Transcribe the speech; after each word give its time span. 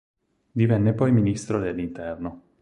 Divenne 0.51 0.95
poi 0.95 1.11
Ministro 1.11 1.59
dell'Interno. 1.59 2.41